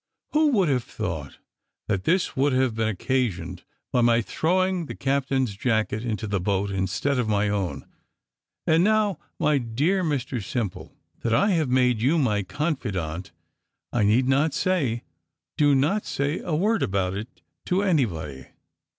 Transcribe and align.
Who 0.31 0.47
would 0.53 0.67
have 0.67 0.83
thought 0.83 1.37
that 1.87 2.05
this 2.05 2.35
would 2.35 2.53
have 2.53 2.73
been 2.73 2.87
occasioned 2.87 3.63
by 3.91 4.01
my 4.01 4.23
throwing 4.23 4.87
the 4.87 4.95
captain's 4.95 5.55
jacket 5.55 6.03
into 6.03 6.25
the 6.25 6.39
boat 6.39 6.71
instead 6.71 7.19
of 7.19 7.29
my 7.29 7.49
own? 7.49 7.85
And 8.65 8.83
now, 8.83 9.19
my 9.37 9.59
dear 9.59 10.03
Mr 10.03 10.43
Simple, 10.43 10.95
that 11.21 11.35
I 11.35 11.51
have 11.51 11.69
made 11.69 12.01
you 12.01 12.17
my 12.17 12.41
confidant, 12.41 13.31
I 13.93 14.01
need 14.01 14.27
not 14.27 14.55
say, 14.55 15.03
do 15.55 15.75
not 15.75 16.07
say 16.07 16.39
a 16.39 16.55
word 16.55 16.81
about 16.81 17.13
it 17.13 17.43
to 17.65 17.83
anybody." 17.83 18.47